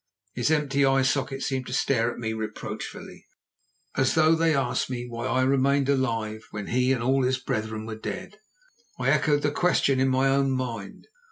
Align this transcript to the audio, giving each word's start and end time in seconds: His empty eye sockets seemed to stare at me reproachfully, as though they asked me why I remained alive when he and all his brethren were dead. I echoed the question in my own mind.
His 0.33 0.49
empty 0.49 0.83
eye 0.83 1.03
sockets 1.03 1.45
seemed 1.45 1.67
to 1.67 1.73
stare 1.73 2.11
at 2.11 2.17
me 2.17 2.33
reproachfully, 2.33 3.27
as 3.95 4.15
though 4.15 4.33
they 4.33 4.55
asked 4.55 4.89
me 4.89 5.05
why 5.07 5.27
I 5.27 5.43
remained 5.43 5.89
alive 5.89 6.41
when 6.49 6.65
he 6.73 6.91
and 6.91 7.03
all 7.03 7.21
his 7.21 7.37
brethren 7.37 7.85
were 7.85 7.99
dead. 7.99 8.39
I 8.97 9.11
echoed 9.11 9.43
the 9.43 9.51
question 9.51 9.99
in 9.99 10.09
my 10.09 10.27
own 10.27 10.49
mind. 10.49 11.05